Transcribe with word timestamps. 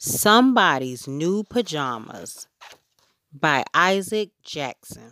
Somebody's 0.00 1.08
New 1.08 1.42
Pajamas 1.42 2.46
by 3.32 3.64
Isaac 3.74 4.30
Jackson. 4.44 5.10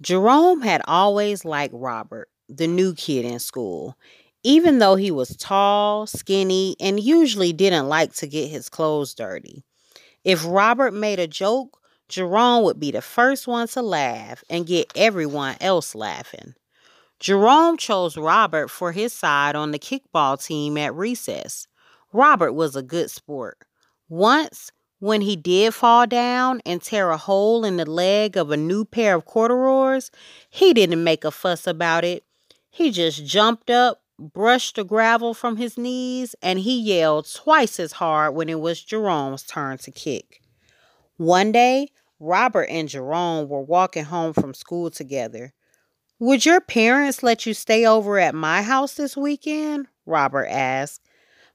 Jerome 0.00 0.60
had 0.60 0.82
always 0.86 1.44
liked 1.44 1.74
Robert, 1.74 2.28
the 2.48 2.68
new 2.68 2.94
kid 2.94 3.24
in 3.24 3.40
school, 3.40 3.98
even 4.44 4.78
though 4.78 4.94
he 4.94 5.10
was 5.10 5.36
tall, 5.36 6.06
skinny, 6.06 6.76
and 6.78 7.00
usually 7.00 7.52
didn't 7.52 7.88
like 7.88 8.14
to 8.14 8.28
get 8.28 8.50
his 8.50 8.68
clothes 8.68 9.16
dirty. 9.16 9.64
If 10.22 10.46
Robert 10.46 10.94
made 10.94 11.18
a 11.18 11.26
joke, 11.26 11.80
Jerome 12.08 12.62
would 12.62 12.78
be 12.78 12.92
the 12.92 13.02
first 13.02 13.48
one 13.48 13.66
to 13.66 13.82
laugh 13.82 14.44
and 14.48 14.64
get 14.64 14.92
everyone 14.94 15.56
else 15.60 15.96
laughing. 15.96 16.54
Jerome 17.18 17.78
chose 17.78 18.16
Robert 18.16 18.68
for 18.68 18.92
his 18.92 19.12
side 19.12 19.56
on 19.56 19.72
the 19.72 19.80
kickball 19.80 20.40
team 20.40 20.78
at 20.78 20.94
recess. 20.94 21.66
Robert 22.14 22.52
was 22.52 22.76
a 22.76 22.82
good 22.82 23.10
sport. 23.10 23.58
Once, 24.08 24.70
when 25.00 25.20
he 25.20 25.34
did 25.34 25.74
fall 25.74 26.06
down 26.06 26.62
and 26.64 26.80
tear 26.80 27.10
a 27.10 27.16
hole 27.16 27.64
in 27.64 27.76
the 27.76 27.90
leg 27.90 28.36
of 28.36 28.52
a 28.52 28.56
new 28.56 28.84
pair 28.84 29.16
of 29.16 29.24
corduroys, 29.24 30.12
he 30.48 30.72
didn't 30.72 31.02
make 31.02 31.24
a 31.24 31.32
fuss 31.32 31.66
about 31.66 32.04
it. 32.04 32.24
He 32.70 32.92
just 32.92 33.26
jumped 33.26 33.68
up, 33.68 34.00
brushed 34.16 34.76
the 34.76 34.84
gravel 34.84 35.34
from 35.34 35.56
his 35.56 35.76
knees, 35.76 36.36
and 36.40 36.60
he 36.60 36.80
yelled 36.80 37.28
twice 37.34 37.80
as 37.80 37.92
hard 37.92 38.36
when 38.36 38.48
it 38.48 38.60
was 38.60 38.80
Jerome's 38.80 39.42
turn 39.42 39.78
to 39.78 39.90
kick. 39.90 40.40
One 41.16 41.50
day, 41.50 41.88
Robert 42.20 42.68
and 42.70 42.88
Jerome 42.88 43.48
were 43.48 43.60
walking 43.60 44.04
home 44.04 44.32
from 44.34 44.54
school 44.54 44.88
together. 44.88 45.52
Would 46.20 46.46
your 46.46 46.60
parents 46.60 47.24
let 47.24 47.44
you 47.44 47.54
stay 47.54 47.84
over 47.84 48.20
at 48.20 48.36
my 48.36 48.62
house 48.62 48.94
this 48.94 49.16
weekend? 49.16 49.88
Robert 50.06 50.46
asked. 50.46 51.00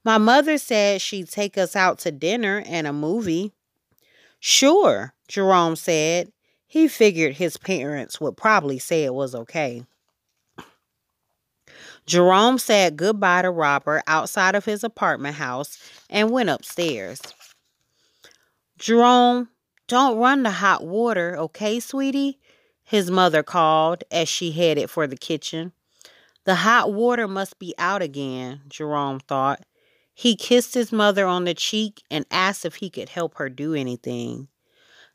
My 0.03 0.17
mother 0.17 0.57
said 0.57 1.01
she'd 1.01 1.29
take 1.29 1.57
us 1.57 1.75
out 1.75 1.99
to 1.99 2.11
dinner 2.11 2.63
and 2.65 2.87
a 2.87 2.93
movie. 2.93 3.53
Sure, 4.39 5.13
Jerome 5.27 5.75
said. 5.75 6.31
He 6.65 6.87
figured 6.87 7.35
his 7.35 7.57
parents 7.57 8.21
would 8.21 8.37
probably 8.37 8.79
say 8.79 9.03
it 9.03 9.13
was 9.13 9.33
okay. 9.33 9.83
Jerome 12.05 12.57
said 12.57 12.97
goodbye 12.97 13.41
to 13.41 13.51
Robert 13.51 14.03
outside 14.07 14.55
of 14.55 14.65
his 14.65 14.83
apartment 14.83 15.35
house 15.35 15.77
and 16.09 16.31
went 16.31 16.49
upstairs. 16.49 17.21
Jerome, 18.77 19.49
don't 19.87 20.17
run 20.17 20.43
the 20.43 20.51
hot 20.51 20.85
water, 20.85 21.35
okay, 21.37 21.79
sweetie? 21.79 22.39
His 22.83 23.11
mother 23.11 23.43
called 23.43 24.03
as 24.11 24.29
she 24.29 24.51
headed 24.51 24.89
for 24.89 25.05
the 25.05 25.17
kitchen. 25.17 25.73
The 26.45 26.55
hot 26.55 26.93
water 26.93 27.27
must 27.27 27.59
be 27.59 27.75
out 27.77 28.01
again, 28.01 28.61
Jerome 28.69 29.19
thought. 29.19 29.61
He 30.19 30.35
kissed 30.35 30.73
his 30.73 30.91
mother 30.91 31.25
on 31.25 31.45
the 31.45 31.53
cheek 31.53 32.03
and 32.11 32.25
asked 32.29 32.65
if 32.65 32.75
he 32.75 32.89
could 32.89 33.07
help 33.07 33.35
her 33.35 33.47
do 33.47 33.73
anything. 33.73 34.49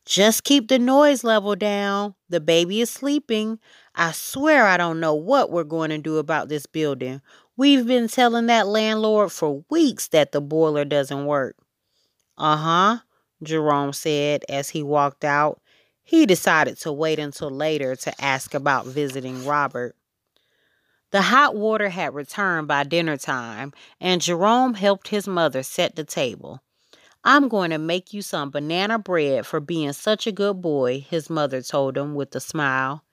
Just 0.07 0.45
keep 0.45 0.69
the 0.69 0.79
noise 0.79 1.25
level 1.25 1.55
down. 1.57 2.15
The 2.31 2.41
baby 2.41 2.81
is 2.81 2.91
sleeping. 2.91 3.59
I 3.95 4.13
swear 4.13 4.67
I 4.67 4.79
don't 4.79 5.01
know 5.01 5.15
what 5.15 5.51
we're 5.51 5.65
going 5.65 5.91
to 5.91 5.99
do 5.99 6.17
about 6.17 6.49
this 6.49 6.67
building. 6.67 7.21
We've 7.57 7.87
been 7.87 8.09
telling 8.09 8.47
that 8.47 8.67
landlord 8.67 9.31
for 9.31 9.65
weeks 9.71 10.09
that 10.09 10.33
the 10.33 10.41
boiler 10.41 10.87
doesn't 10.87 11.27
work. 11.27 11.57
Uh 12.39 12.57
huh, 12.57 12.99
Jerome 13.43 13.93
said 13.93 14.45
as 14.49 14.71
he 14.71 14.83
walked 14.83 15.25
out. 15.25 15.61
He 16.03 16.27
decided 16.27 16.79
to 16.81 16.93
wait 16.93 17.19
until 17.19 17.51
later 17.51 17.97
to 17.97 18.25
ask 18.25 18.55
about 18.55 18.87
visiting 18.87 19.45
Robert. 19.47 19.97
The 21.15 21.23
hot 21.23 21.55
water 21.55 21.91
had 21.91 22.13
returned 22.13 22.67
by 22.67 22.83
dinner 22.83 23.17
time, 23.17 23.73
and 24.01 24.21
Jerome 24.21 24.75
helped 24.75 25.07
his 25.07 25.29
mother 25.29 25.63
set 25.63 25.95
the 25.95 26.03
table. 26.03 26.61
I'm 27.23 27.47
going 27.47 27.71
to 27.71 27.79
make 27.79 28.13
you 28.13 28.21
some 28.21 28.51
banana 28.51 28.99
bread 28.99 29.47
for 29.47 29.61
being 29.61 29.93
such 29.93 30.27
a 30.27 30.33
good 30.33 30.61
boy, 30.61 31.07
his 31.09 31.31
mother 31.31 31.63
told 31.63 31.97
him 31.97 32.17
with 32.17 32.35
a 32.35 32.41
smile. 32.41 33.05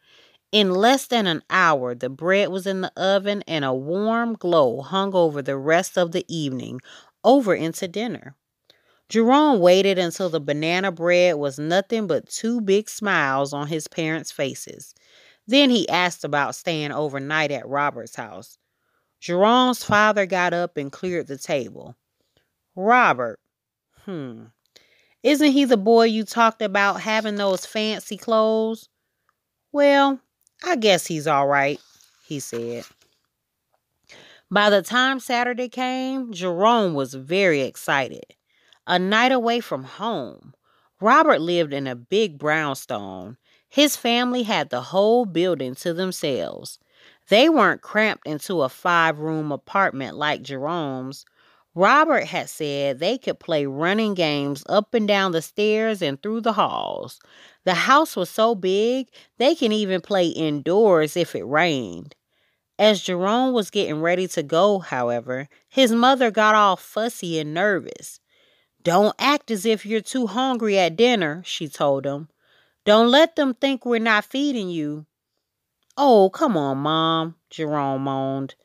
In 0.52 0.74
less 0.74 1.06
than 1.06 1.28
an 1.28 1.44
hour, 1.52 1.94
the 1.94 2.10
bread 2.10 2.50
was 2.50 2.66
in 2.66 2.82
the 2.82 2.92
oven 3.00 3.44
and 3.48 3.64
a 3.64 3.72
warm 3.72 4.34
glow 4.34 4.82
hung 4.82 5.14
over 5.14 5.44
the 5.44 5.56
rest 5.56 5.96
of 5.96 6.12
the 6.12 6.26
evening, 6.28 6.80
over 7.24 7.54
into 7.54 7.88
dinner. 7.88 8.36
Jerome 9.10 9.60
waited 9.60 10.00
until 10.00 10.30
the 10.30 10.40
banana 10.40 10.92
bread 10.92 11.36
was 11.36 11.60
nothing 11.60 12.08
but 12.08 12.28
two 12.28 12.62
big 12.62 12.90
smiles 12.90 13.54
on 13.54 13.68
his 13.68 13.88
parents' 13.88 14.32
faces. 14.32 14.96
Then 15.52 15.70
he 15.70 15.90
asked 15.90 16.24
about 16.24 16.56
staying 16.56 16.94
overnight 16.94 17.52
at 17.52 17.68
Robert's 17.68 18.16
house. 18.16 18.58
Jerome's 19.20 19.84
father 19.84 20.26
got 20.26 20.54
up 20.54 20.78
and 20.78 20.90
cleared 20.90 21.28
the 21.28 21.38
table. 21.38 21.98
Robert, 22.74 23.38
hmm, 24.06 24.46
isn't 25.24 25.52
he 25.52 25.66
the 25.66 25.76
boy 25.76 26.06
you 26.06 26.24
talked 26.24 26.62
about 26.62 27.02
having 27.02 27.36
those 27.36 27.66
fancy 27.66 28.16
clothes? 28.16 28.88
Well, 29.74 30.22
I 30.64 30.78
guess 30.78 31.06
he's 31.06 31.28
all 31.28 31.48
right, 31.48 31.82
he 32.26 32.40
said. 32.40 32.86
By 34.50 34.70
the 34.70 34.82
time 34.82 35.20
Saturday 35.20 35.68
came, 35.68 36.32
Jerome 36.32 36.94
was 36.94 37.14
very 37.14 37.64
excited. 37.64 38.24
A 38.88 38.98
night 38.98 39.34
away 39.34 39.60
from 39.60 39.84
home. 39.84 40.54
Robert 41.02 41.42
lived 41.42 41.74
in 41.74 41.88
a 41.88 41.96
big 41.96 42.40
brownstone. 42.40 43.36
His 43.72 43.96
family 43.96 44.44
had 44.44 44.70
the 44.70 44.82
whole 44.82 45.24
building 45.24 45.76
to 45.76 45.94
themselves. 45.94 46.78
They 47.30 47.48
weren't 47.48 47.82
cramped 47.82 48.28
into 48.28 48.64
a 48.64 48.68
five 48.68 49.20
room 49.20 49.50
apartment 49.50 50.18
like 50.18 50.42
Jerome's. 50.42 51.26
Robert 51.74 52.26
had 52.26 52.50
said 52.50 53.00
they 53.00 53.18
could 53.18 53.40
play 53.40 53.66
running 53.66 54.14
games 54.14 54.66
up 54.68 54.94
and 54.94 55.08
down 55.08 55.32
the 55.32 55.42
stairs 55.42 56.02
and 56.02 56.22
through 56.22 56.42
the 56.42 56.52
halls. 56.52 57.22
The 57.64 57.74
house 57.74 58.18
was 58.18 58.30
so 58.30 58.56
big 58.56 59.08
they 59.38 59.56
can 59.56 59.72
even 59.72 60.02
play 60.02 60.28
indoors 60.28 61.16
if 61.16 61.34
it 61.34 61.46
rained. 61.46 62.14
As 62.78 63.02
Jerome 63.02 63.54
was 63.54 63.70
getting 63.70 64.02
ready 64.02 64.28
to 64.28 64.44
go, 64.44 64.80
however, 64.80 65.48
his 65.70 65.94
mother 65.94 66.30
got 66.30 66.56
all 66.56 66.76
fussy 66.76 67.40
and 67.40 67.54
nervous. 67.54 68.20
Don't 68.84 69.16
act 69.18 69.50
as 69.50 69.66
if 69.66 69.86
you're 69.86 70.02
too 70.02 70.28
hungry 70.28 70.78
at 70.78 70.98
dinner, 70.98 71.42
she 71.46 71.70
told 71.70 72.06
him. 72.06 72.28
Don't 72.84 73.12
let 73.12 73.36
them 73.36 73.54
think 73.54 73.86
we're 73.86 74.00
not 74.00 74.26
feeding 74.26 74.70
you. 74.70 75.06
Oh, 75.96 76.32
come 76.32 76.58
on, 76.58 76.80
Mom, 76.80 77.36
Jerome 77.52 78.04
moaned. 78.04 78.56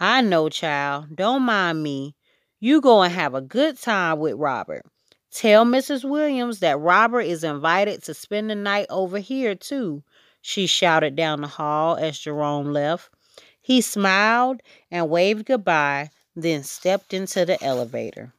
I 0.00 0.22
know, 0.22 0.48
child. 0.48 1.14
Don't 1.14 1.42
mind 1.42 1.82
me. 1.82 2.16
You 2.60 2.80
go 2.80 3.02
and 3.02 3.12
have 3.12 3.34
a 3.34 3.42
good 3.42 3.78
time 3.78 4.20
with 4.20 4.36
Robert. 4.36 4.86
Tell 5.30 5.66
Mrs. 5.66 6.08
Williams 6.08 6.60
that 6.60 6.78
Robert 6.78 7.22
is 7.22 7.44
invited 7.44 8.02
to 8.04 8.14
spend 8.14 8.48
the 8.48 8.54
night 8.54 8.86
over 8.88 9.18
here, 9.18 9.54
too, 9.54 10.02
she 10.40 10.66
shouted 10.66 11.14
down 11.14 11.42
the 11.42 11.46
hall 11.46 11.96
as 11.96 12.18
Jerome 12.18 12.72
left. 12.72 13.10
He 13.60 13.80
smiled 13.82 14.62
and 14.90 15.10
waved 15.10 15.44
goodbye, 15.44 16.10
then 16.34 16.62
stepped 16.62 17.12
into 17.12 17.44
the 17.44 17.62
elevator. 17.62 18.32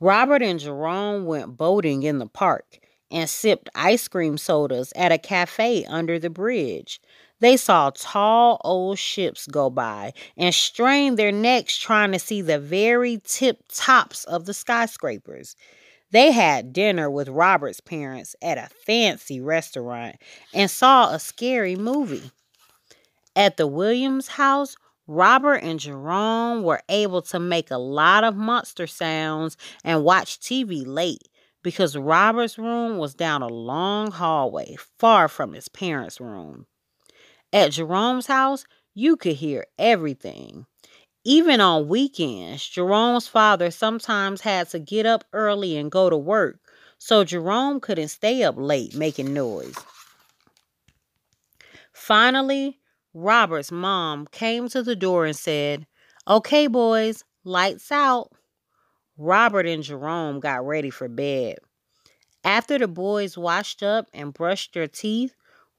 Robert 0.00 0.42
and 0.42 0.60
Jerome 0.60 1.24
went 1.24 1.56
boating 1.56 2.02
in 2.02 2.18
the 2.18 2.26
park 2.26 2.78
and 3.14 3.30
sipped 3.30 3.70
ice 3.76 4.08
cream 4.08 4.36
sodas 4.36 4.92
at 4.96 5.12
a 5.12 5.18
cafe 5.18 5.84
under 5.84 6.18
the 6.18 6.28
bridge. 6.28 7.00
They 7.38 7.56
saw 7.56 7.90
tall 7.94 8.60
old 8.64 8.98
ships 8.98 9.46
go 9.46 9.70
by 9.70 10.14
and 10.36 10.52
strained 10.52 11.16
their 11.16 11.30
necks 11.30 11.78
trying 11.78 12.10
to 12.12 12.18
see 12.18 12.42
the 12.42 12.58
very 12.58 13.20
tip 13.24 13.62
tops 13.72 14.24
of 14.24 14.46
the 14.46 14.54
skyscrapers. 14.54 15.54
They 16.10 16.32
had 16.32 16.72
dinner 16.72 17.08
with 17.08 17.28
Robert's 17.28 17.80
parents 17.80 18.34
at 18.42 18.58
a 18.58 18.68
fancy 18.84 19.40
restaurant 19.40 20.16
and 20.52 20.68
saw 20.68 21.10
a 21.10 21.20
scary 21.20 21.76
movie. 21.76 22.32
At 23.36 23.56
the 23.56 23.66
Williams 23.68 24.26
house, 24.26 24.76
Robert 25.06 25.62
and 25.62 25.78
Jerome 25.78 26.62
were 26.62 26.82
able 26.88 27.22
to 27.22 27.38
make 27.38 27.70
a 27.70 27.78
lot 27.78 28.24
of 28.24 28.34
monster 28.34 28.86
sounds 28.86 29.56
and 29.84 30.02
watch 30.02 30.40
TV 30.40 30.84
late 30.84 31.28
because 31.64 31.96
Robert's 31.96 32.58
room 32.58 32.98
was 32.98 33.14
down 33.14 33.42
a 33.42 33.48
long 33.48 34.12
hallway 34.12 34.76
far 34.98 35.26
from 35.26 35.54
his 35.54 35.68
parents' 35.68 36.20
room. 36.20 36.66
At 37.52 37.72
Jerome's 37.72 38.26
house, 38.26 38.64
you 38.94 39.16
could 39.16 39.36
hear 39.36 39.66
everything. 39.78 40.66
Even 41.24 41.60
on 41.60 41.88
weekends, 41.88 42.68
Jerome's 42.68 43.26
father 43.26 43.70
sometimes 43.70 44.42
had 44.42 44.68
to 44.70 44.78
get 44.78 45.06
up 45.06 45.24
early 45.32 45.76
and 45.76 45.90
go 45.90 46.10
to 46.10 46.16
work, 46.16 46.60
so 46.98 47.24
Jerome 47.24 47.80
couldn't 47.80 48.08
stay 48.08 48.42
up 48.44 48.56
late 48.58 48.94
making 48.94 49.32
noise. 49.32 49.74
Finally, 51.94 52.78
Robert's 53.14 53.72
mom 53.72 54.26
came 54.30 54.68
to 54.68 54.82
the 54.82 54.96
door 54.96 55.24
and 55.24 55.36
said, 55.36 55.86
Okay, 56.28 56.66
boys, 56.66 57.24
lights 57.42 57.90
out. 57.90 58.30
Robert 59.16 59.66
and 59.66 59.82
Jerome 59.82 60.40
got 60.40 60.66
ready 60.66 60.90
for 60.90 61.08
bed. 61.08 61.58
After 62.42 62.78
the 62.78 62.88
boys 62.88 63.38
washed 63.38 63.82
up 63.82 64.08
and 64.12 64.34
brushed 64.34 64.74
their 64.74 64.88
teeth, 64.88 65.34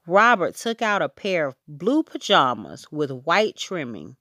Robert 0.06 0.54
took 0.54 0.80
out 0.80 1.02
a 1.02 1.08
pair 1.08 1.46
of 1.46 1.56
blue 1.68 2.02
pajamas 2.02 2.86
with 2.90 3.10
white 3.10 3.56
trimming. 3.56 4.16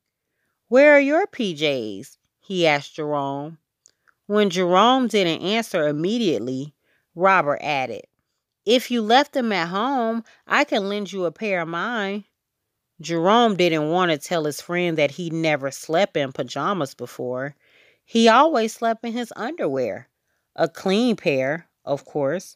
Where 0.67 0.93
are 0.93 0.99
your 0.99 1.27
PJs? 1.27 2.17
he 2.41 2.67
asked 2.67 2.95
Jerome. 2.95 3.59
When 4.25 4.49
Jerome 4.49 5.07
didn't 5.07 5.43
answer 5.43 5.87
immediately, 5.87 6.73
Robert 7.13 7.59
added, 7.61 8.05
If 8.65 8.91
you 8.91 9.01
left 9.01 9.33
them 9.33 9.51
at 9.51 9.69
home, 9.69 10.23
I 10.45 10.63
can 10.63 10.89
lend 10.89 11.13
you 11.13 11.25
a 11.25 11.31
pair 11.31 11.61
of 11.61 11.67
mine. 11.67 12.25
Jerome 12.99 13.55
didn't 13.55 13.89
want 13.89 14.11
to 14.11 14.17
tell 14.17 14.45
his 14.45 14.61
friend 14.61 14.97
that 14.97 15.11
he'd 15.11 15.33
never 15.33 15.69
slept 15.71 16.17
in 16.17 16.31
pajamas 16.31 16.95
before. 16.95 17.55
He 18.05 18.29
always 18.29 18.73
slept 18.73 19.03
in 19.03 19.13
his 19.13 19.33
underwear. 19.35 20.07
A 20.55 20.69
clean 20.69 21.15
pair, 21.15 21.67
of 21.83 22.05
course. 22.05 22.55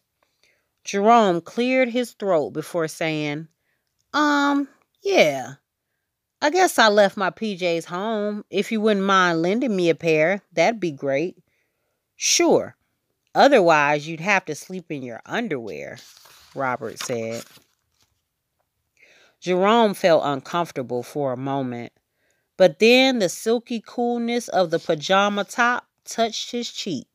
Jerome 0.84 1.42
cleared 1.42 1.90
his 1.90 2.14
throat 2.14 2.52
before 2.52 2.88
saying, 2.88 3.48
Um, 4.14 4.70
yeah. 5.02 5.56
I 6.42 6.52
guess 6.52 6.80
I 6.80 6.88
left 6.88 7.18
my 7.18 7.32
PJs 7.32 7.86
home. 7.86 8.46
If 8.50 8.72
you 8.72 8.80
wouldn't 8.80 9.06
mind 9.06 9.42
lending 9.42 9.76
me 9.76 9.90
a 9.90 9.96
pair, 9.96 10.42
that'd 10.54 10.80
be 10.80 10.92
great. 10.92 11.38
Sure. 12.16 12.76
Otherwise, 13.36 14.08
you'd 14.08 14.22
have 14.22 14.46
to 14.46 14.56
sleep 14.56 14.90
in 14.90 15.02
your 15.02 15.22
underwear, 15.26 15.98
Robert 16.56 17.00
said. 17.00 17.44
Jerome 19.42 19.94
felt 19.94 20.24
uncomfortable 20.26 21.04
for 21.04 21.34
a 21.34 21.38
moment, 21.38 21.94
but 22.60 22.80
then 22.80 23.20
the 23.20 23.30
silky 23.30 23.80
coolness 23.80 24.50
of 24.50 24.70
the 24.70 24.80
pajama 24.80 25.46
top 25.46 25.88
touched 26.04 26.52
his 26.52 26.70
cheek. 26.70 27.08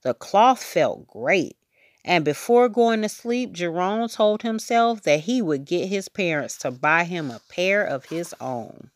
The 0.00 0.14
cloth 0.14 0.62
felt 0.62 1.06
great, 1.06 1.58
and 2.06 2.24
before 2.24 2.70
going 2.70 3.02
to 3.02 3.10
sleep, 3.10 3.52
Jerome 3.52 4.08
told 4.08 4.40
himself 4.40 5.02
that 5.02 5.20
he 5.20 5.42
would 5.42 5.66
get 5.66 5.90
his 5.90 6.08
parents 6.08 6.56
to 6.60 6.70
buy 6.70 7.04
him 7.04 7.30
a 7.30 7.42
pair 7.50 7.84
of 7.84 8.06
his 8.06 8.34
own. 8.40 8.90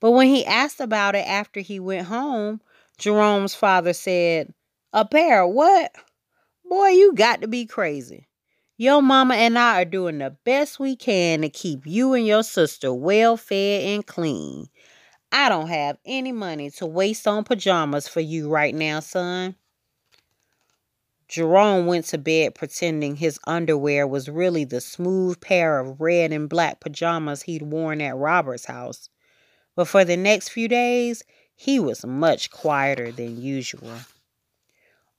But 0.00 0.10
when 0.10 0.26
he 0.26 0.44
asked 0.44 0.80
about 0.80 1.14
it 1.14 1.24
after 1.24 1.60
he 1.60 1.78
went 1.78 2.08
home, 2.08 2.60
Jerome's 2.98 3.54
father 3.54 3.92
said, 3.92 4.52
A 4.92 5.04
pair 5.04 5.44
of 5.44 5.52
what? 5.52 5.94
Boy, 6.68 6.88
you 6.88 7.14
got 7.14 7.42
to 7.42 7.46
be 7.46 7.64
crazy. 7.64 8.26
Your 8.80 9.02
mama 9.02 9.34
and 9.34 9.58
I 9.58 9.82
are 9.82 9.84
doing 9.84 10.16
the 10.16 10.34
best 10.42 10.80
we 10.80 10.96
can 10.96 11.42
to 11.42 11.50
keep 11.50 11.86
you 11.86 12.14
and 12.14 12.26
your 12.26 12.42
sister 12.42 12.94
well 12.94 13.36
fed 13.36 13.82
and 13.82 14.06
clean. 14.06 14.70
I 15.32 15.48
don't 15.48 15.68
have 15.68 15.98
any 16.04 16.32
money 16.32 16.70
to 16.72 16.86
waste 16.86 17.26
on 17.28 17.44
pajamas 17.44 18.08
for 18.08 18.20
you 18.20 18.48
right 18.48 18.74
now, 18.74 19.00
son. 19.00 19.54
Jerome 21.28 21.86
went 21.86 22.06
to 22.06 22.18
bed 22.18 22.56
pretending 22.56 23.14
his 23.14 23.38
underwear 23.46 24.04
was 24.04 24.28
really 24.28 24.64
the 24.64 24.80
smooth 24.80 25.40
pair 25.40 25.78
of 25.78 26.00
red 26.00 26.32
and 26.32 26.48
black 26.48 26.80
pajamas 26.80 27.42
he'd 27.42 27.62
worn 27.62 28.00
at 28.00 28.16
Robert's 28.16 28.64
house. 28.64 29.08
But 29.76 29.86
for 29.86 30.04
the 30.04 30.16
next 30.16 30.48
few 30.48 30.66
days, 30.66 31.22
he 31.54 31.78
was 31.78 32.04
much 32.04 32.50
quieter 32.50 33.12
than 33.12 33.40
usual. 33.40 33.92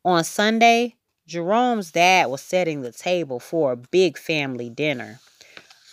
On 0.04 0.24
Sunday, 0.26 0.96
Jerome's 1.28 1.92
dad 1.92 2.30
was 2.30 2.42
setting 2.42 2.82
the 2.82 2.92
table 2.92 3.40
for 3.40 3.72
a 3.72 3.78
big 3.78 4.18
family 4.18 4.70
dinner. 4.70 5.22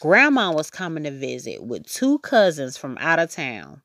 Grandma 0.00 0.50
was 0.50 0.70
coming 0.70 1.04
to 1.04 1.12
visit 1.12 1.62
with 1.62 1.86
two 1.86 2.18
cousins 2.18 2.76
from 2.76 2.98
out 2.98 3.20
of 3.20 3.30
town. 3.30 3.82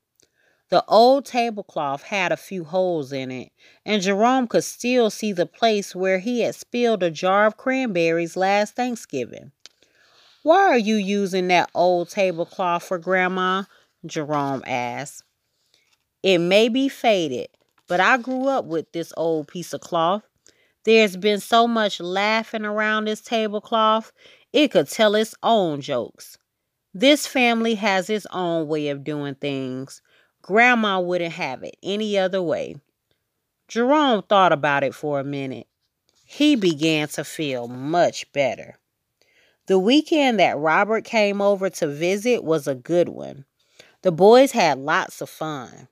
The 0.70 0.84
old 0.88 1.26
tablecloth 1.26 2.04
had 2.04 2.32
a 2.32 2.36
few 2.36 2.64
holes 2.64 3.12
in 3.12 3.30
it, 3.30 3.52
and 3.84 4.02
Jerome 4.02 4.48
could 4.48 4.64
still 4.64 5.10
see 5.10 5.32
the 5.32 5.46
place 5.46 5.94
where 5.94 6.18
he 6.18 6.40
had 6.40 6.54
spilled 6.54 7.02
a 7.02 7.10
jar 7.10 7.46
of 7.46 7.56
cranberries 7.56 8.36
last 8.36 8.74
Thanksgiving. 8.74 9.52
Why 10.42 10.58
are 10.58 10.78
you 10.78 10.96
using 10.96 11.48
that 11.48 11.70
old 11.74 12.08
tablecloth 12.10 12.82
for 12.82 12.98
Grandma? 12.98 13.64
Jerome 14.06 14.62
asked. 14.66 15.22
It 16.22 16.38
may 16.38 16.68
be 16.68 16.88
faded, 16.88 17.48
but 17.86 18.00
I 18.00 18.16
grew 18.16 18.48
up 18.48 18.64
with 18.64 18.90
this 18.92 19.12
old 19.16 19.48
piece 19.48 19.72
of 19.74 19.80
cloth. 19.82 20.22
There's 20.84 21.16
been 21.16 21.40
so 21.40 21.66
much 21.66 22.00
laughing 22.00 22.64
around 22.64 23.06
this 23.06 23.20
tablecloth, 23.20 24.12
it 24.52 24.70
could 24.70 24.88
tell 24.88 25.14
its 25.14 25.34
own 25.42 25.80
jokes. 25.80 26.38
This 26.92 27.26
family 27.26 27.74
has 27.74 28.08
its 28.08 28.26
own 28.30 28.68
way 28.68 28.88
of 28.88 29.02
doing 29.02 29.34
things. 29.34 30.00
Grandma 30.44 31.00
wouldn't 31.00 31.32
have 31.32 31.62
it 31.62 31.74
any 31.82 32.18
other 32.18 32.42
way. 32.42 32.76
Jerome 33.66 34.22
thought 34.22 34.52
about 34.52 34.84
it 34.84 34.94
for 34.94 35.18
a 35.18 35.24
minute. 35.24 35.66
He 36.26 36.54
began 36.54 37.08
to 37.08 37.24
feel 37.24 37.66
much 37.66 38.30
better. 38.34 38.76
The 39.68 39.78
weekend 39.78 40.38
that 40.40 40.58
Robert 40.58 41.04
came 41.04 41.40
over 41.40 41.70
to 41.70 41.86
visit 41.86 42.44
was 42.44 42.68
a 42.68 42.74
good 42.74 43.08
one. 43.08 43.46
The 44.02 44.12
boys 44.12 44.52
had 44.52 44.76
lots 44.76 45.22
of 45.22 45.30
fun. 45.30 45.88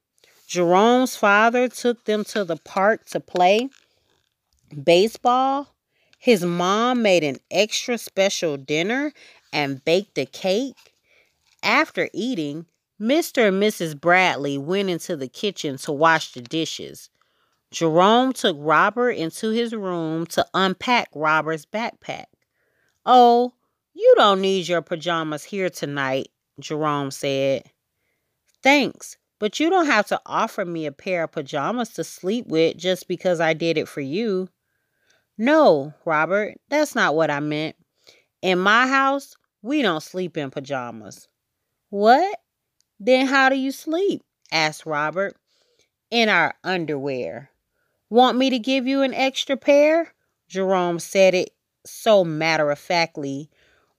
Jerome's 0.46 1.16
father 1.16 1.66
took 1.66 2.04
them 2.04 2.22
to 2.25 2.44
the 2.44 2.58
park 2.58 3.06
to 3.06 3.20
play 3.20 3.70
baseball. 4.84 5.75
His 6.19 6.44
mom 6.44 7.00
made 7.00 7.25
an 7.25 7.38
extra 7.50 7.96
special 7.96 8.58
dinner 8.58 9.14
and 9.50 9.82
baked 9.82 10.19
a 10.19 10.26
cake. 10.26 10.93
After 11.62 12.10
eating, 12.12 12.66
Mr. 13.00 13.49
and 13.49 13.62
Mrs. 13.62 13.99
Bradley 14.00 14.59
went 14.59 14.91
into 14.91 15.17
the 15.17 15.29
kitchen 15.29 15.77
to 15.79 15.93
wash 15.93 16.33
the 16.33 16.43
dishes. 16.43 17.11
Jerome 17.71 18.33
took 18.33 18.56
Robert 18.61 19.12
into 19.12 19.50
his 19.50 19.75
room 19.75 20.27
to 20.27 20.47
unpack 20.53 21.09
Robert's 21.15 21.65
backpack. 21.67 22.27
Oh, 23.06 23.55
you 23.94 24.15
don't 24.17 24.41
need 24.41 24.69
your 24.69 24.83
pajamas 24.83 25.43
here 25.43 25.71
tonight, 25.71 26.29
Jerome 26.61 27.11
said. 27.11 27.65
Thanks, 28.62 29.17
but 29.38 29.59
you 29.59 29.71
don't 29.71 29.87
have 29.87 30.06
to 30.09 30.21
offer 30.27 30.65
me 30.65 30.87
a 30.87 30.93
pair 30.93 31.25
of 31.25 31.33
pajamas 31.33 31.91
to 31.95 32.05
sleep 32.05 32.47
with 32.47 32.77
just 32.77 33.09
because 33.09 33.41
I 33.41 33.55
did 33.55 33.79
it 33.79 33.88
for 33.88 34.00
you. 34.00 34.49
No, 35.38 35.95
Robert, 36.05 36.61
that's 36.69 36.95
not 36.95 37.15
what 37.15 37.31
I 37.31 37.41
meant. 37.41 37.75
In 38.43 38.59
my 38.59 38.87
house, 38.87 39.35
we 39.62 39.83
don't 39.83 40.03
sleep 40.03 40.37
in 40.37 40.50
pajamas. 40.50 41.27
What? 41.88 42.38
Then 43.04 43.26
how 43.26 43.49
do 43.49 43.56
you 43.56 43.72
sleep? 43.72 44.22
asked 44.52 44.87
Robert. 44.87 45.37
In 46.12 46.28
our 46.28 46.54
underwear. 46.62 47.50
Want 48.08 48.38
me 48.38 48.49
to 48.50 48.60
give 48.60 48.87
you 48.87 49.02
an 49.02 49.12
extra 49.12 49.56
pair? 49.56 50.14
Jerome 50.49 51.00
said 51.00 51.34
it 51.34 51.50
so 51.84 52.22
matter 52.22 52.70
of 52.70 52.78
factly. 52.78 53.50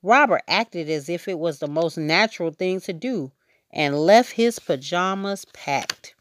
Robert 0.01 0.43
acted 0.47 0.89
as 0.89 1.09
if 1.09 1.27
it 1.27 1.37
was 1.37 1.59
the 1.59 1.67
most 1.67 1.97
natural 1.97 2.51
thing 2.51 2.79
to 2.79 2.93
do 2.93 3.33
and 3.71 3.99
left 3.99 4.31
his 4.31 4.57
pajamas 4.59 5.43
packed. 5.51 6.15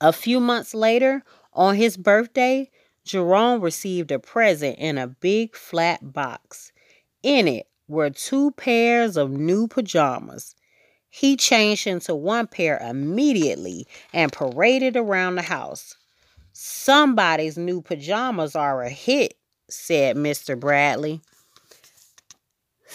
A 0.00 0.12
few 0.12 0.40
months 0.40 0.74
later, 0.74 1.22
on 1.52 1.76
his 1.76 1.96
birthday, 1.96 2.68
Jerome 3.04 3.60
received 3.60 4.10
a 4.10 4.18
present 4.18 4.76
in 4.80 4.98
a 4.98 5.06
big 5.06 5.54
flat 5.54 6.12
box. 6.12 6.72
In 7.22 7.46
it 7.46 7.68
were 7.86 8.10
two 8.10 8.50
pairs 8.52 9.16
of 9.16 9.30
new 9.30 9.68
pajamas. 9.68 10.56
He 11.16 11.36
changed 11.36 11.86
into 11.86 12.12
one 12.12 12.48
pair 12.48 12.76
immediately 12.78 13.86
and 14.12 14.32
paraded 14.32 14.96
around 14.96 15.36
the 15.36 15.42
house. 15.42 15.96
Somebody's 16.52 17.56
new 17.56 17.82
pajamas 17.82 18.56
are 18.56 18.82
a 18.82 18.90
hit, 18.90 19.34
said 19.70 20.16
Mr. 20.16 20.58
Bradley. 20.58 21.20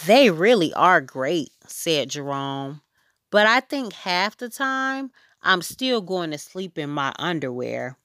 They 0.04 0.28
really 0.28 0.70
are 0.74 1.00
great, 1.00 1.48
said 1.66 2.10
Jerome. 2.10 2.82
But 3.30 3.46
I 3.46 3.60
think 3.60 3.94
half 3.94 4.36
the 4.36 4.50
time 4.50 5.12
I'm 5.40 5.62
still 5.62 6.02
going 6.02 6.30
to 6.32 6.38
sleep 6.38 6.76
in 6.76 6.90
my 6.90 7.14
underwear. 7.18 7.96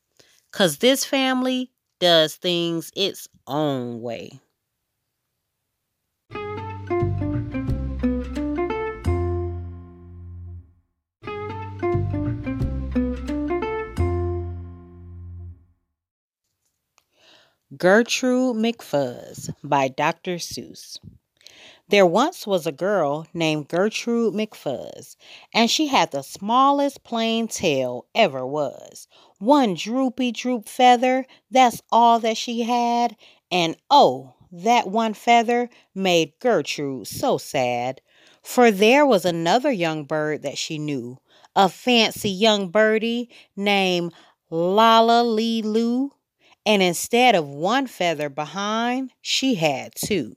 Because 0.49 0.77
this 0.77 1.03
family 1.03 1.71
does 1.99 2.35
things 2.35 2.89
its 2.95 3.27
own 3.47 3.99
way. 4.01 4.39
Gertrude 17.85 18.55
McFuzz 18.55 19.53
by 19.63 19.89
Dr. 19.89 20.37
Seuss. 20.39 20.97
There 21.87 22.07
once 22.07 22.47
was 22.47 22.65
a 22.65 22.71
girl 22.71 23.27
named 23.31 23.67
Gertrude 23.67 24.33
McFuzz, 24.33 25.15
and 25.53 25.69
she 25.69 25.85
had 25.85 26.09
the 26.09 26.23
smallest 26.23 27.03
plain 27.03 27.47
tail 27.47 28.07
ever 28.15 28.43
was. 28.43 29.07
One 29.37 29.75
droopy 29.75 30.31
droop 30.31 30.67
feather, 30.67 31.27
that's 31.51 31.83
all 31.91 32.17
that 32.21 32.37
she 32.37 32.63
had. 32.63 33.15
And 33.51 33.77
oh, 33.91 34.33
that 34.51 34.87
one 34.87 35.13
feather 35.13 35.69
made 35.93 36.39
Gertrude 36.39 37.05
so 37.05 37.37
sad. 37.37 38.01
For 38.41 38.71
there 38.71 39.05
was 39.05 39.25
another 39.25 39.71
young 39.71 40.05
bird 40.05 40.41
that 40.41 40.57
she 40.57 40.79
knew, 40.79 41.19
a 41.55 41.69
fancy 41.69 42.31
young 42.31 42.69
birdie 42.69 43.29
named 43.55 44.11
Lala 44.49 45.21
Lee 45.21 45.61
Lou. 45.61 46.14
And 46.65 46.81
instead 46.81 47.35
of 47.35 47.47
one 47.47 47.87
feather 47.87 48.29
behind, 48.29 49.11
she 49.21 49.55
had 49.55 49.93
two. 49.95 50.35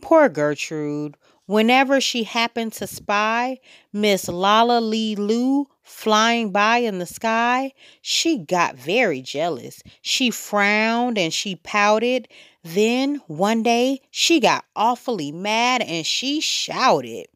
Poor 0.00 0.28
Gertrude. 0.28 1.16
Whenever 1.46 2.00
she 2.00 2.24
happened 2.24 2.72
to 2.72 2.86
spy 2.88 3.58
Miss 3.92 4.26
Lala 4.28 4.80
Lee 4.80 5.14
Lou 5.14 5.68
flying 5.84 6.50
by 6.50 6.78
in 6.78 6.98
the 6.98 7.06
sky, 7.06 7.72
she 8.02 8.36
got 8.36 8.74
very 8.74 9.22
jealous. 9.22 9.80
She 10.02 10.30
frowned 10.30 11.16
and 11.16 11.32
she 11.32 11.54
pouted. 11.54 12.26
Then 12.64 13.22
one 13.28 13.62
day 13.62 14.00
she 14.10 14.40
got 14.40 14.64
awfully 14.74 15.30
mad 15.30 15.82
and 15.82 16.04
she 16.04 16.40
shouted, 16.40 17.26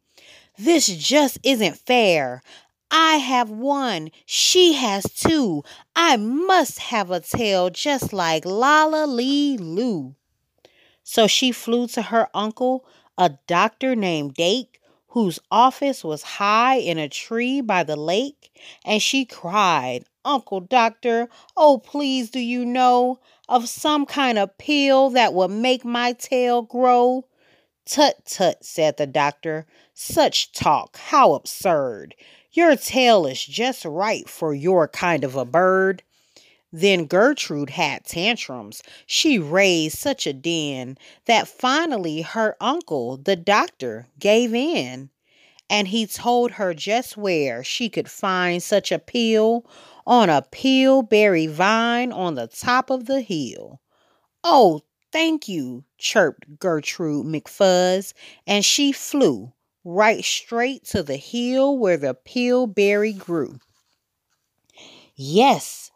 This 0.57 0.87
just 0.87 1.39
isn't 1.43 1.77
fair. 1.77 2.43
I 2.91 3.15
have 3.15 3.49
one. 3.49 4.11
She 4.25 4.73
has 4.73 5.05
two. 5.05 5.63
I 5.95 6.17
must 6.17 6.77
have 6.79 7.09
a 7.09 7.21
tail 7.21 7.69
just 7.69 8.11
like 8.11 8.45
Lala 8.45 9.07
Lee 9.07 9.57
Lou. 9.57 10.15
So 11.03 11.25
she 11.25 11.51
flew 11.51 11.87
to 11.87 12.01
her 12.01 12.27
uncle, 12.33 12.85
a 13.17 13.31
doctor 13.47 13.95
named 13.95 14.33
Dake, 14.33 14.81
whose 15.07 15.39
office 15.49 16.03
was 16.03 16.21
high 16.23 16.75
in 16.75 16.97
a 16.97 17.09
tree 17.09 17.61
by 17.61 17.83
the 17.83 17.95
lake, 17.95 18.51
and 18.85 19.01
she 19.01 19.25
cried, 19.25 20.05
Uncle 20.23 20.59
Doctor, 20.61 21.27
oh, 21.57 21.79
please 21.79 22.29
do 22.29 22.39
you 22.39 22.65
know 22.65 23.19
of 23.49 23.67
some 23.67 24.05
kind 24.05 24.37
of 24.37 24.57
pill 24.57 25.09
that 25.09 25.33
will 25.33 25.49
make 25.49 25.83
my 25.83 26.13
tail 26.13 26.61
grow? 26.61 27.25
Tut 27.85 28.25
tut, 28.25 28.63
said 28.63 28.97
the 28.97 29.07
doctor. 29.07 29.65
Such 29.93 30.53
talk, 30.53 30.97
how 30.97 31.33
absurd. 31.33 32.15
Your 32.53 32.75
tail 32.75 33.25
is 33.25 33.45
just 33.45 33.85
right 33.85 34.27
for 34.27 34.53
your 34.53 34.87
kind 34.89 35.23
of 35.23 35.35
a 35.35 35.45
bird. 35.45 36.03
Then 36.73 37.05
Gertrude 37.05 37.69
had 37.69 38.03
tantrums. 38.03 38.83
She 39.05 39.39
raised 39.39 39.97
such 39.97 40.27
a 40.27 40.33
din 40.33 40.97
that 41.25 41.47
finally 41.47 42.21
her 42.21 42.57
uncle, 42.59 43.15
the 43.15 43.37
doctor, 43.37 44.07
gave 44.19 44.53
in. 44.53 45.09
And 45.69 45.87
he 45.87 46.05
told 46.05 46.51
her 46.51 46.73
just 46.73 47.15
where 47.15 47.63
she 47.63 47.89
could 47.89 48.11
find 48.11 48.61
such 48.61 48.91
a 48.91 48.99
pill 48.99 49.65
on 50.05 50.29
a 50.29 50.41
pillberry 50.41 51.47
vine 51.47 52.11
on 52.11 52.35
the 52.35 52.47
top 52.47 52.89
of 52.89 53.05
the 53.05 53.21
hill. 53.21 53.79
Oh, 54.43 54.81
thank 55.13 55.47
you, 55.47 55.85
chirped 55.97 56.59
Gertrude 56.59 57.25
McFuzz, 57.25 58.13
and 58.45 58.65
she 58.65 58.91
flew 58.91 59.53
right 59.83 60.23
straight 60.23 60.85
to 60.85 61.03
the 61.03 61.17
hill 61.17 61.77
where 61.77 61.97
the 61.97 62.13
pillberry 62.13 63.13
grew. 63.13 63.59
Yes, 65.15 65.91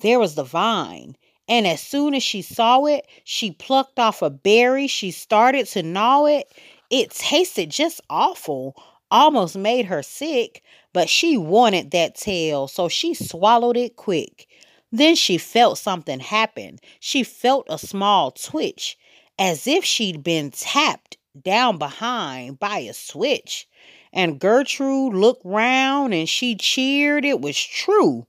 there 0.00 0.18
was 0.18 0.34
the 0.34 0.44
vine. 0.44 1.16
And 1.48 1.66
as 1.66 1.80
soon 1.80 2.14
as 2.14 2.22
she 2.22 2.42
saw 2.42 2.86
it, 2.86 3.06
she 3.24 3.52
plucked 3.52 3.98
off 3.98 4.20
a 4.20 4.30
berry. 4.30 4.86
She 4.88 5.10
started 5.10 5.66
to 5.68 5.82
gnaw 5.82 6.24
it. 6.26 6.50
It 6.90 7.10
tasted 7.10 7.70
just 7.70 8.00
awful, 8.10 8.74
almost 9.10 9.56
made 9.56 9.86
her 9.86 10.02
sick, 10.02 10.62
but 10.92 11.08
she 11.08 11.36
wanted 11.36 11.90
that 11.92 12.16
tail, 12.16 12.68
so 12.68 12.88
she 12.88 13.14
swallowed 13.14 13.76
it 13.76 13.96
quick. 13.96 14.48
Then 14.90 15.14
she 15.14 15.38
felt 15.38 15.78
something 15.78 16.20
happen. 16.20 16.78
She 17.00 17.22
felt 17.22 17.66
a 17.68 17.78
small 17.78 18.30
twitch, 18.30 18.96
as 19.38 19.66
if 19.66 19.84
she'd 19.84 20.22
been 20.22 20.50
tapped 20.50 21.16
down 21.42 21.78
behind 21.78 22.58
by 22.58 22.78
a 22.78 22.92
switch. 22.92 23.68
And 24.12 24.38
Gertrude 24.40 25.14
looked 25.14 25.44
round 25.44 26.14
and 26.14 26.28
she 26.28 26.54
cheered. 26.54 27.24
It 27.24 27.40
was 27.40 27.58
true. 27.58 28.26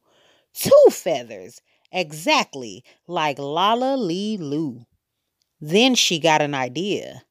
Two 0.53 0.85
feathers, 0.89 1.61
exactly 1.91 2.83
like 3.07 3.39
Lala 3.39 3.95
Lee 3.95 4.37
Lou. 4.37 4.85
Then 5.61 5.95
she 5.95 6.19
got 6.19 6.41
an 6.41 6.53
idea. 6.53 7.23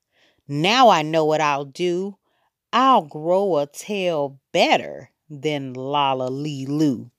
Now 0.49 0.89
I 0.89 1.03
know 1.03 1.25
what 1.25 1.41
I'll 1.41 1.65
do. 1.65 2.17
I'll 2.73 3.03
grow 3.03 3.59
a 3.59 3.67
tail 3.67 4.39
better 4.53 5.11
than 5.29 5.75
Lala 5.75 6.29
Lee 6.29 6.67
Lou. 6.67 7.11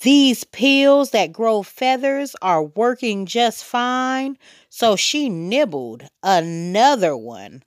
These 0.00 0.44
pills 0.44 1.10
that 1.10 1.32
grow 1.32 1.62
feathers 1.62 2.36
are 2.40 2.62
working 2.62 3.26
just 3.26 3.64
fine, 3.64 4.38
so 4.68 4.94
she 4.94 5.28
nibbled 5.28 6.08
another 6.22 7.16
one 7.16 7.64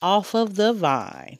off 0.00 0.34
of 0.34 0.56
the 0.56 0.72
vine. 0.72 1.38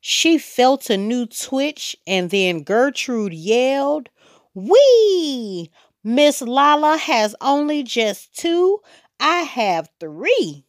She 0.00 0.38
felt 0.38 0.88
a 0.88 0.96
new 0.96 1.26
twitch, 1.26 1.96
and 2.06 2.30
then 2.30 2.62
Gertrude 2.62 3.34
yelled, 3.34 4.08
Wee! 4.54 5.70
Miss 6.02 6.40
Lala 6.40 6.96
has 6.96 7.36
only 7.40 7.82
just 7.82 8.34
two. 8.34 8.80
I 9.18 9.42
have 9.42 9.90
three. 10.00 10.64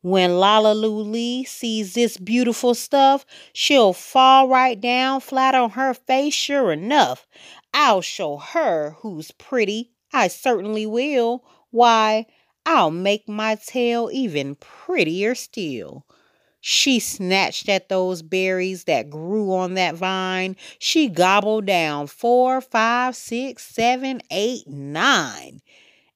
When 0.00 0.40
Lala 0.40 0.74
Lee 0.74 1.44
sees 1.44 1.94
this 1.94 2.16
beautiful 2.16 2.74
stuff, 2.74 3.24
she'll 3.52 3.92
fall 3.92 4.48
right 4.48 4.80
down 4.80 5.20
flat 5.20 5.54
on 5.54 5.70
her 5.70 5.94
face, 5.94 6.34
sure 6.34 6.72
enough. 6.72 7.28
I'll 7.74 8.00
show 8.00 8.38
her 8.38 8.96
who's 9.00 9.30
pretty. 9.30 9.92
I 10.12 10.28
certainly 10.28 10.86
will. 10.86 11.44
Why, 11.70 12.26
I'll 12.64 12.90
make 12.90 13.28
my 13.28 13.56
tail 13.56 14.08
even 14.12 14.56
prettier 14.56 15.34
still. 15.34 16.06
She 16.60 17.00
snatched 17.00 17.68
at 17.68 17.88
those 17.88 18.22
berries 18.22 18.84
that 18.84 19.10
grew 19.10 19.52
on 19.52 19.74
that 19.74 19.96
vine. 19.96 20.56
She 20.78 21.08
gobbled 21.08 21.66
down 21.66 22.06
four, 22.06 22.60
five, 22.60 23.16
six, 23.16 23.66
seven, 23.66 24.20
eight, 24.30 24.68
nine. 24.68 25.60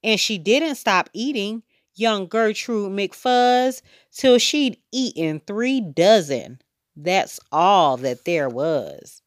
And 0.05 0.21
she 0.21 0.39
didn't 0.39 0.77
stop 0.77 1.11
eating, 1.13 1.65
young 1.97 2.29
Gertrude 2.29 2.93
McFuzz, 2.93 3.83
till 4.13 4.39
she'd 4.39 4.79
eaten 4.93 5.41
three 5.41 5.81
dozen. 5.81 6.61
That's 6.95 7.41
all 7.51 7.97
that 7.99 8.25
there 8.25 8.49
was. 8.49 9.23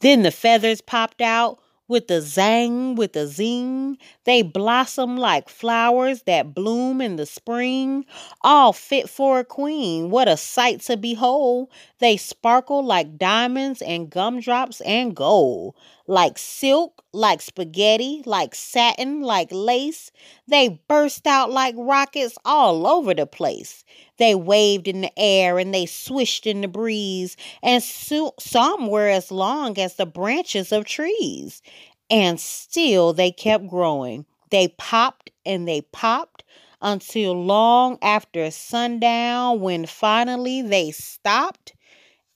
Then 0.00 0.22
the 0.22 0.30
feathers 0.30 0.82
popped 0.82 1.22
out 1.22 1.58
with 1.88 2.08
the 2.08 2.20
zang, 2.20 2.96
with 2.96 3.12
the 3.12 3.26
zing. 3.26 3.98
They 4.24 4.42
blossom 4.42 5.16
like 5.16 5.48
flowers 5.48 6.22
that 6.22 6.54
bloom 6.54 7.00
in 7.00 7.16
the 7.16 7.26
spring, 7.26 8.04
all 8.42 8.72
fit 8.72 9.08
for 9.08 9.38
a 9.40 9.44
queen. 9.44 10.10
What 10.10 10.28
a 10.28 10.36
sight 10.36 10.80
to 10.82 10.96
behold! 10.96 11.68
They 11.98 12.16
sparkle 12.16 12.82
like 12.84 13.18
diamonds 13.18 13.82
and 13.82 14.10
gumdrops 14.10 14.80
and 14.82 15.14
gold, 15.14 15.74
like 16.08 16.38
silk, 16.38 17.04
like 17.12 17.40
spaghetti, 17.42 18.22
like 18.26 18.54
satin, 18.54 19.22
like 19.22 19.48
lace. 19.50 20.10
They 20.48 20.80
burst 20.88 21.26
out 21.26 21.50
like 21.50 21.74
rockets 21.76 22.36
all 22.44 22.86
over 22.86 23.14
the 23.14 23.26
place. 23.26 23.84
They 24.18 24.34
waved 24.34 24.88
in 24.88 25.00
the 25.02 25.18
air 25.18 25.58
and 25.58 25.74
they 25.74 25.86
swished 25.86 26.46
in 26.46 26.60
the 26.62 26.68
breeze, 26.68 27.36
and 27.62 27.82
so- 27.82 28.34
some 28.38 28.86
were 28.88 29.08
as 29.08 29.30
long 29.30 29.78
as 29.78 29.94
the 29.94 30.06
branches 30.06 30.72
of 30.72 30.84
trees. 30.84 31.62
And 32.10 32.40
still 32.40 33.12
they 33.12 33.30
kept 33.30 33.66
growing. 33.68 34.26
They 34.50 34.68
popped 34.68 35.30
and 35.44 35.66
they 35.68 35.82
popped 35.82 36.44
until 36.80 37.32
long 37.32 37.98
after 38.02 38.50
sundown 38.50 39.60
when 39.60 39.86
finally 39.86 40.62
they 40.62 40.90
stopped. 40.92 41.74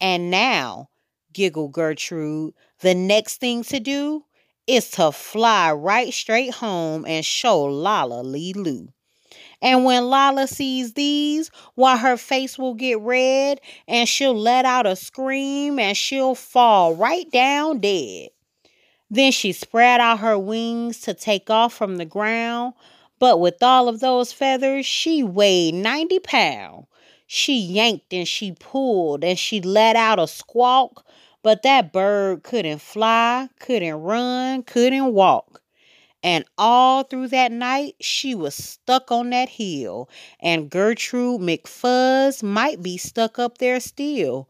And 0.00 0.30
now, 0.30 0.90
giggled 1.32 1.72
Gertrude, 1.72 2.54
the 2.80 2.94
next 2.94 3.38
thing 3.40 3.62
to 3.64 3.80
do 3.80 4.24
is 4.66 4.90
to 4.92 5.12
fly 5.12 5.72
right 5.72 6.12
straight 6.12 6.54
home 6.54 7.04
and 7.06 7.24
show 7.24 7.64
Lala 7.64 8.22
Lee 8.22 8.52
Lou. 8.52 8.88
And 9.62 9.84
when 9.84 10.08
Lala 10.08 10.46
sees 10.46 10.94
these, 10.94 11.50
why 11.74 11.96
her 11.98 12.16
face 12.16 12.58
will 12.58 12.74
get 12.74 13.00
red 13.00 13.60
and 13.86 14.08
she'll 14.08 14.34
let 14.34 14.64
out 14.64 14.86
a 14.86 14.96
scream 14.96 15.78
and 15.78 15.96
she'll 15.96 16.34
fall 16.34 16.94
right 16.94 17.30
down 17.30 17.80
dead. 17.80 18.30
Then 19.10 19.32
she 19.32 19.52
spread 19.52 20.00
out 20.00 20.20
her 20.20 20.38
wings 20.38 21.00
to 21.00 21.14
take 21.14 21.50
off 21.50 21.74
from 21.74 21.96
the 21.96 22.04
ground, 22.04 22.74
but 23.18 23.40
with 23.40 23.62
all 23.62 23.88
of 23.88 24.00
those 24.00 24.32
feathers, 24.32 24.86
she 24.86 25.22
weighed 25.22 25.74
90 25.74 26.20
pounds. 26.20 26.86
She 27.26 27.58
yanked 27.58 28.12
and 28.12 28.26
she 28.26 28.52
pulled 28.52 29.22
and 29.22 29.38
she 29.38 29.60
let 29.60 29.94
out 29.94 30.18
a 30.18 30.26
squawk, 30.26 31.04
but 31.42 31.62
that 31.62 31.92
bird 31.92 32.42
couldn't 32.42 32.80
fly, 32.80 33.48
couldn't 33.58 33.94
run, 33.94 34.62
couldn't 34.62 35.12
walk. 35.14 35.62
And 36.22 36.44
all 36.58 37.02
through 37.04 37.28
that 37.28 37.52
night, 37.52 37.96
she 38.00 38.34
was 38.34 38.54
stuck 38.54 39.10
on 39.10 39.30
that 39.30 39.48
hill, 39.48 40.08
and 40.40 40.70
Gertrude 40.70 41.40
McFuzz 41.40 42.42
might 42.42 42.82
be 42.82 42.98
stuck 42.98 43.38
up 43.38 43.58
there 43.58 43.80
still. 43.80 44.48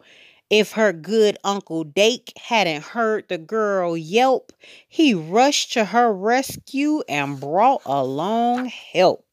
If 0.50 0.72
her 0.72 0.92
good 0.92 1.38
Uncle 1.44 1.84
Dake 1.84 2.32
hadn't 2.36 2.82
heard 2.82 3.28
the 3.28 3.38
girl 3.38 3.96
yelp, 3.96 4.52
he 4.88 5.14
rushed 5.14 5.72
to 5.74 5.84
her 5.86 6.12
rescue 6.12 7.02
and 7.08 7.38
brought 7.38 7.82
along 7.86 8.66
help. 8.66 9.24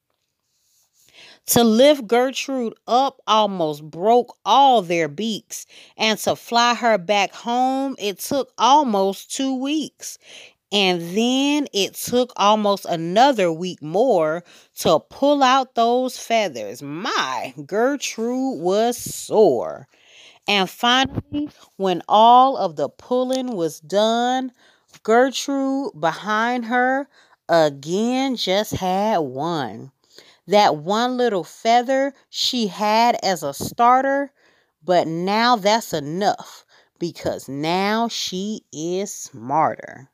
To 1.48 1.64
lift 1.64 2.08
Gertrude 2.08 2.76
up 2.88 3.22
almost 3.26 3.84
broke 3.90 4.38
all 4.46 4.82
their 4.82 5.08
beaks, 5.08 5.66
and 5.98 6.20
to 6.20 6.36
fly 6.36 6.76
her 6.76 6.98
back 6.98 7.34
home, 7.34 7.96
it 8.00 8.20
took 8.20 8.52
almost 8.58 9.34
two 9.36 9.56
weeks. 9.56 10.18
And 10.72 11.02
then 11.18 11.68
it 11.74 11.94
took 11.96 12.34
almost 12.36 12.86
another 12.86 13.52
week 13.52 13.82
more 13.82 14.44
to 14.80 15.00
pull 15.00 15.42
out 15.42 15.76
those 15.76 16.18
feathers. 16.20 16.82
My, 16.82 17.54
Gertrude 17.66 18.60
was 18.62 18.98
sore. 18.98 19.88
And 20.48 20.70
finally, 20.70 21.50
when 21.78 22.02
all 22.10 22.58
of 22.58 22.76
the 22.76 22.90
pulling 22.90 23.56
was 23.56 23.80
done, 23.80 24.52
Gertrude 25.04 26.00
behind 26.00 26.66
her 26.66 27.08
again 27.50 28.36
just 28.36 28.72
had 28.74 29.20
one. 29.20 29.92
That 30.48 30.78
one 30.78 31.18
little 31.18 31.44
feather 31.44 32.14
she 32.30 32.68
had 32.68 33.20
as 33.24 33.44
a 33.44 33.54
starter, 33.54 34.32
but 34.84 35.08
now 35.08 35.56
that's 35.58 35.94
enough 35.94 36.66
because 37.00 37.48
now 37.48 38.08
she 38.08 38.66
is 38.74 39.14
smarter. 39.14 40.10